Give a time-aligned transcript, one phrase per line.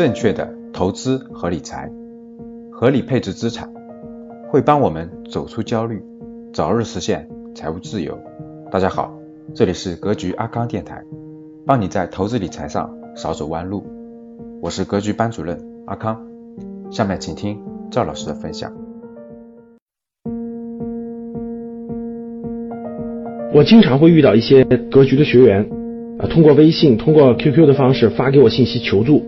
[0.00, 1.86] 正确的投资和理财，
[2.72, 3.70] 合理配置资产，
[4.48, 6.02] 会帮我们走出焦虑，
[6.54, 8.18] 早日实现财务自由。
[8.70, 9.12] 大家好，
[9.54, 11.02] 这里是格局阿康电台，
[11.66, 13.84] 帮你在投资理财上少走弯路。
[14.62, 16.18] 我是格局班主任阿康，
[16.90, 17.60] 下面请听
[17.90, 18.72] 赵老师的分享。
[23.52, 25.60] 我经常会遇到一些格局的学员，
[26.18, 29.22] 啊，通过微信、通过 QQ 的方式发给我信息求助。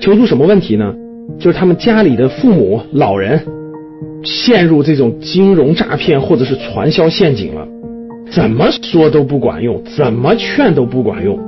[0.00, 0.94] 求助什么问题呢？
[1.38, 3.40] 就是他们家里的父母、老人
[4.24, 7.66] 陷入这种金融诈骗或者是传销陷阱了，
[8.30, 11.38] 怎么说都不管用，怎么劝都不管用，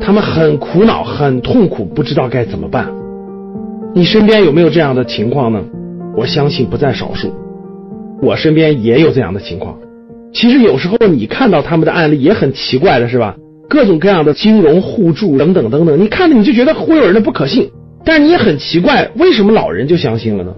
[0.00, 2.88] 他们很苦恼、很痛苦，不知道该怎么办。
[3.94, 5.62] 你身边有没有这样的情况呢？
[6.16, 7.32] 我相信不在少数。
[8.20, 9.78] 我身边也有这样的情况。
[10.32, 13.36] 其实有时候你看到他们的案例也很奇怪的是吧？
[13.68, 17.70] 各种各样的金融互助等等等等，你看着你就觉得忽悠人的不可信，
[18.10, 20.52] 但你也很奇怪，为什么老人就相信了呢？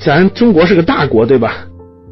[0.00, 1.64] 咱中国是个大国，对吧？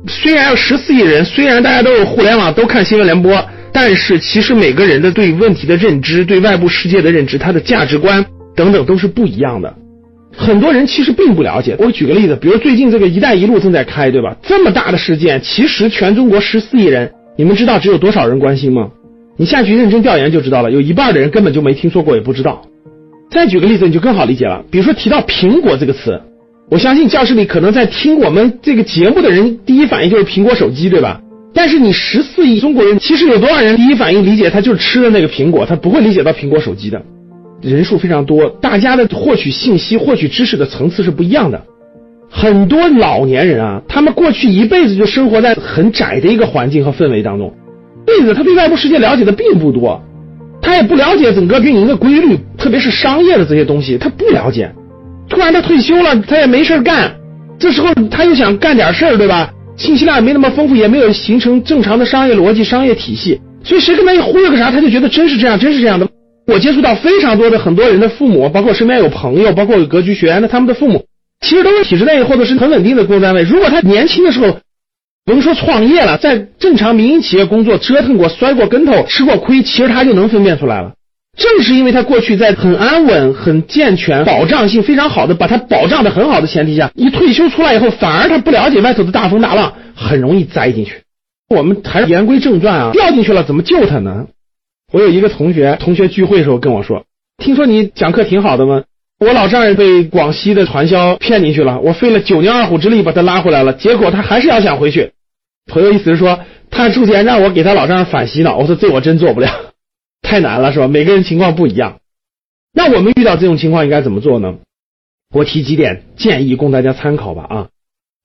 [0.07, 9.75] 虽然有十四亿人，虽然大家都有互联网，都看新闻联播，但是其实每个人的对问题的认知、对外部世界的认知、他的价值观等等都是不一样的。
[10.37, 11.75] 很多人其实并不了解。
[11.81, 14.37] 我举个例子，比如最近这个“一带一路”正在开，对吧？
[14.41, 18.91] 这么大的事件，其实全中国十四亿人，你们知道只有多少人关心吗？
[19.37, 22.63] 你下去认真调研就知道了，有一半的人根本就没听说过，也不知道。
[23.31, 24.65] 再举个例子，你就更好理解了。
[24.71, 26.21] 比如说提到“苹果”这个词，
[26.71, 31.21] 我相信教室里可能在听我们这个节目的人，第一反应就是苹果手机，对吧？
[31.53, 37.03] 但是你十四亿中国人，其实有多少人第一反应理解他就是吃的那个苹果，他不会理解到苹果手机的。
[37.63, 41.63] 人数非常多，大家的获取信息、获取知识的层次是不一样的。
[42.29, 47.55] 很多老年人啊，他们过去一辈子就生活在很窄的一个环境和氛围当中，
[48.05, 50.03] 辈子他对外部世界了解的并不多，
[50.67, 54.69] 他也不了解整个运营的规律，特别是商业的这些东西，他不了解。
[55.29, 57.15] 突然他退休了，他也没事干，
[57.57, 59.49] 这时候他又想干点事儿，对吧？
[59.77, 66.09] 信息量也没那么丰富，也没有形成正常的商业逻辑、商业体系，所以谁跟他一忽悠个啥，他就觉得真是这样，真是这样的。
[66.49, 71.05] 我接触到非常多的很多人的父母，包括身边有朋友，包括有格局学员的他们的父母，
[71.47, 73.43] 其实都是体制内或者是很稳定的工作单位。
[73.43, 74.59] 如果他年轻的时候，
[75.27, 80.93] 甭说创业了，在正常民营企业工作折腾过、摔过跟头、吃过亏，其实他就能分辨出来了。
[81.37, 91.03] 正是因为他过去在很安稳、很健全、保障性非常好的把他保障的很好的前提下，一退休出来以后，反而他不了解外头的大风大浪，很容易栽进去。
[91.51, 94.29] 我们还是言归正传啊，掉进去了怎么救他呢？
[94.93, 97.05] 我有一个同学，同学聚会的时候跟我说
[97.43, 98.85] ：“听说你讲课挺好的吗？
[99.19, 105.11] 我老丈人被广西的传销骗进去了，我费了九牛二虎之力把他拉回来了，结果他还是要想回去。”
[105.67, 106.41] 朋友意思是说，
[106.71, 108.57] 他出钱让我给他老丈人反洗脑。
[108.57, 109.75] 我说这我真做不了，
[110.23, 110.89] 太难了，是吧？
[110.89, 112.01] 每个人情况不一样。
[112.73, 114.59] 那我们遇到这种情况应该怎么做呢？
[115.35, 117.43] 我提几点建议供大家参考吧。
[117.45, 117.69] 啊，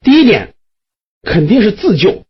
[0.02, 0.54] 第一点，
[1.24, 2.24] 肯定是自救。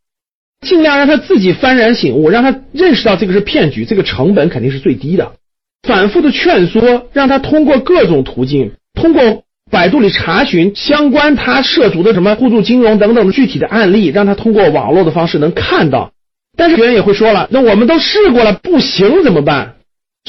[0.62, 5.34] 尽量让他自己幡然醒悟，让他认识到这个是骗局，这个成本肯定是最低的。
[5.82, 16.12] 反复的劝说，让他通过各种途径，通过百度里查询相关他涉足的什么互助金融等等的具体的案例，让他通过网络的方式能看到。
[16.58, 19.76] 但是别人也会说了，那我们都试过了，不行怎么办？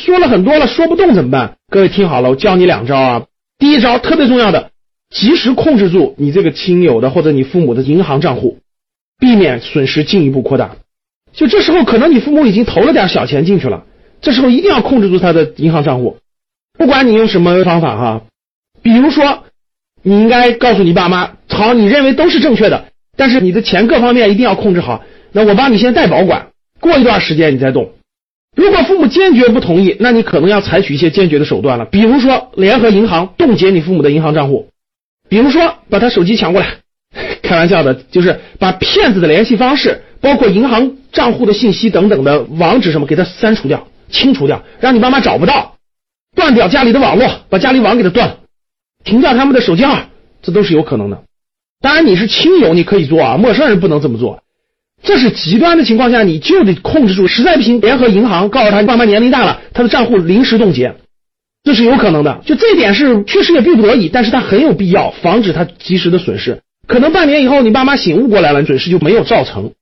[0.00, 1.56] 说了很多了，说不动怎么办？
[1.68, 3.22] 各位听好了，我教你两招啊。
[3.58, 4.70] 第一招特别重要的，
[5.10, 8.58] 及时控制住你这个亲友的或者你父母的银行账户。
[9.18, 10.72] 避免损失进一步扩大，
[11.32, 13.84] 就这时候可能你父母已经投了点小钱进去了，
[14.20, 16.16] 这时候一定要控制住他的银行账户，
[16.76, 18.22] 不管你用什么方法哈，
[18.82, 19.44] 比如说
[20.02, 26.48] 你应该告诉你爸妈，好，你认为都是正确的，但是你的钱各方面一定要控制好，那我帮你先代保管，
[26.80, 27.92] 过一段时间你再动。
[28.56, 34.68] 如果父母坚决不同意，那你可能要采取一些坚决的手段了，比如说联合银行冻结你父母的银行账户，
[35.28, 36.68] 比如说把他手机抢过来。
[37.42, 45.74] 开玩笑的，就是把骗子的联系方式，包括银行账户的信息等等的网址什么，给他删除掉、清除掉，让你妈妈找不到，
[46.34, 48.38] 断掉家里的网络，把家里网给他断了，
[49.04, 50.08] 停掉他们的手机号，
[50.42, 51.22] 这都是有可能的。
[51.80, 54.42] 当然你是亲友，你可以做啊，陌生人不能这么做。
[55.02, 60.94] 这是极端的情况下，你就得控制住，实在不行联合银行，告诉他爸妈年龄大了，他的账户临时冻结，
[61.64, 62.40] 这是有可能的。
[62.46, 66.60] 就这一点是确实也逼不得已，但是他很有必要，防止他及时的损失。
[66.86, 69.72] 可能半年以后，你爸妈醒悟过来了，损失就没有造成，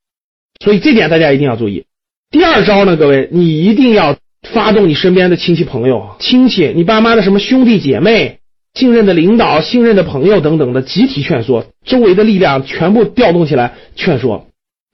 [0.65, 1.85] 所以这点大家一定要注意。
[2.31, 8.39] 第二招呢，各位，你一定要发动你身边的亲戚朋友、亲戚，你爸妈的什么兄弟姐妹、
[8.75, 14.47] 信任的领导、信任的朋友等等的集体劝说，周围的力量全部调动起来劝说，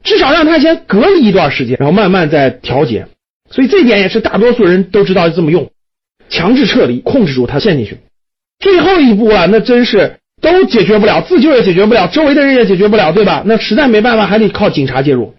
[0.03, 3.07] 至少让他先隔离一段时间，然后慢慢再调节。
[3.51, 5.71] 所以这一点也是大多数人都知道这么用，
[6.29, 7.99] 强制撤离，控制住他陷进去。
[8.59, 13.43] 最后一步啊，那真是都解决不了，自救也解决不了，周围的人也解决不了，对吧？
[13.45, 15.35] 那实在没办法，还得靠警察介入。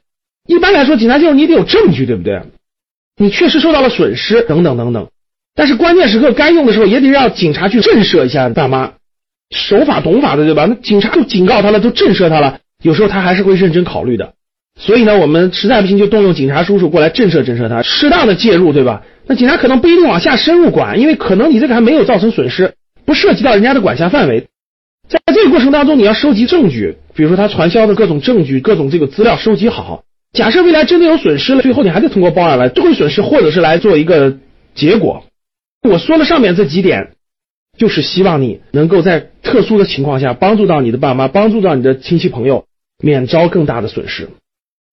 [0.48, 2.42] 一般来说，警察介入你得有证据，对不对？
[3.18, 5.10] 你确实受到了损失，等等等等。
[5.58, 8.94] 但是关键时刻该用的时候，也得让警察去震慑一下大妈，
[9.50, 10.68] 守法懂法的，对吧？
[10.70, 14.34] 那警察都警告他了，都震慑他了，有时候他还是会认真考虑的。
[14.80, 19.02] 所以呢，我们实在不行就动用警察叔叔过来震慑震慑他，适当的介入，对吧？
[19.26, 22.74] 那警察可能不一定往下深入管，因为可能你这个还没有造成损失，
[23.04, 24.46] 不涉及到人家的管辖范围。
[25.10, 30.04] 在这个过程当中，你要收集证据，比如说他传销的各种证据、各种这个资料收集好。
[30.34, 34.38] 假设未来真的有损失了，最后你还得通过报案来追回损失，或者是来做一个
[34.76, 35.24] 结果。
[35.88, 37.14] 我说了上面这几点，
[37.78, 42.66] 就是希望你能够在特殊的情况下帮助到你的爸妈，帮助到你的亲戚朋友，
[43.04, 44.30] 免遭更大的损失。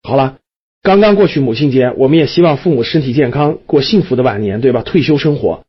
[0.03, 0.37] 好了，
[0.83, 4.83] 刚刚过去母亲节，我们也希望父母身体健康，过幸福的晚年，对吧？
[4.83, 5.65] 退休生活，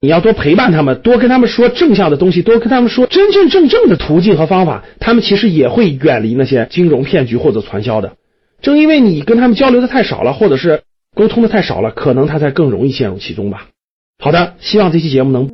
[0.00, 8.16] 你要多陪伴他们，多跟他们说正向的东西，多跟他们说真真正正的途径和方法，他们其实也会远离那些金融骗局或者传销的。
[8.60, 10.82] 正因为你跟他们交流的太少了，或者是
[11.14, 13.68] 沟通的太少了，可能他才更容易陷入其中吧。
[14.18, 15.48] 好的，希望这期节目能。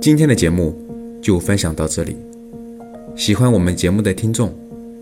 [0.00, 0.74] 今天的节目
[1.20, 2.16] 就分享到这里，
[3.16, 4.54] 喜欢我们节目的听众。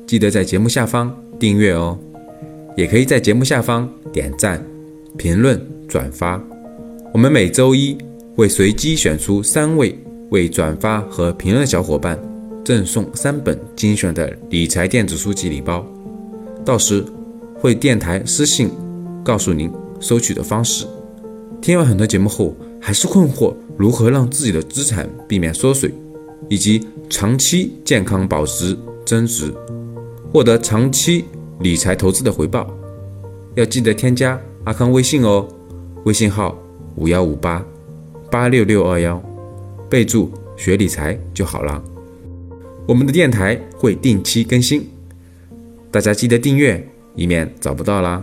[0.06, 1.98] 记得在节目下方订阅哦，
[2.76, 4.60] 也可以在节目下方点赞、
[5.18, 6.42] 评论、转发。
[7.12, 7.96] 我们每周一
[8.34, 9.96] 会随机选出三位
[10.30, 12.18] 为转发和评论小伙伴，
[12.64, 15.86] 赠送三本精选的理财电子书籍礼包。
[16.64, 17.04] 到时
[17.54, 18.70] 会电台私信
[19.22, 19.70] 告诉您
[20.04, 20.86] 收取的方式。
[21.62, 25.90] 听完很多节目后，还是困惑如何让自己的资产避免缩水，
[26.50, 29.50] 以及长期健康保值增值。
[30.30, 31.24] 获得长期
[31.60, 32.68] 理财投资的回报，
[33.54, 35.48] 要记得添加阿康微信哦，
[36.04, 36.54] 微信号
[36.96, 37.64] 五幺五八
[38.30, 39.22] 八六六二幺，
[39.88, 41.82] 备注学理财就好了。
[42.86, 44.86] 我们的电台会定期更新，
[45.90, 48.22] 大家记得订阅，以免找不到啦。